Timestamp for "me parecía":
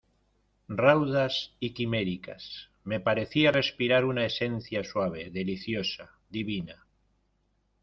2.83-3.51